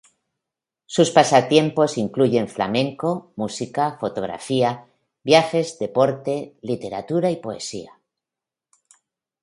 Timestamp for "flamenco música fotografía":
2.47-4.87